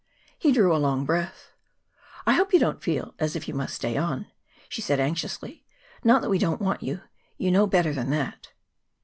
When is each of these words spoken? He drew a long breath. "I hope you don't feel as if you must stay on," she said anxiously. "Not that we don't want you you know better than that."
He 0.39 0.51
drew 0.51 0.75
a 0.75 0.81
long 0.81 1.05
breath. 1.05 1.51
"I 2.25 2.33
hope 2.33 2.53
you 2.53 2.59
don't 2.59 2.81
feel 2.81 3.13
as 3.19 3.35
if 3.35 3.47
you 3.47 3.53
must 3.53 3.75
stay 3.75 3.95
on," 3.97 4.25
she 4.67 4.81
said 4.81 4.99
anxiously. 4.99 5.63
"Not 6.03 6.23
that 6.23 6.29
we 6.31 6.39
don't 6.39 6.59
want 6.59 6.81
you 6.81 7.01
you 7.37 7.51
know 7.51 7.67
better 7.67 7.93
than 7.93 8.09
that." 8.09 8.47